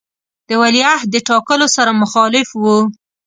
[0.47, 2.79] د ولیعهد د ټاکلو سره مخالف وو.